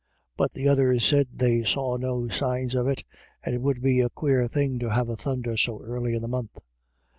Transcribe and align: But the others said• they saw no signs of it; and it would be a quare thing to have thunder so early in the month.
But 0.35 0.53
the 0.53 0.67
others 0.67 1.05
said• 1.05 1.27
they 1.37 1.61
saw 1.61 1.95
no 1.95 2.27
signs 2.27 2.73
of 2.73 2.87
it; 2.87 3.03
and 3.43 3.53
it 3.53 3.61
would 3.61 3.83
be 3.83 4.01
a 4.01 4.09
quare 4.09 4.47
thing 4.47 4.79
to 4.79 4.89
have 4.89 5.09
thunder 5.19 5.55
so 5.55 5.79
early 5.79 6.15
in 6.15 6.23
the 6.23 6.27
month. 6.27 6.57